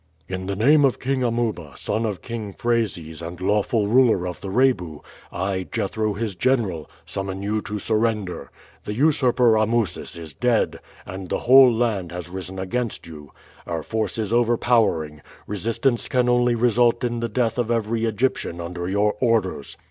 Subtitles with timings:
[0.27, 4.49] "In the name of King Amuba, son of King Phrases and lawful ruler of the
[4.49, 8.49] Rebu, I, Jethro his general, summon you to surrender.
[8.83, 13.31] The usurper Amusis is dead and the whole land has risen against you.
[13.67, 18.89] Our force is overpowering resistance can only result in the death of every Egyptian under
[18.89, 19.77] your orders.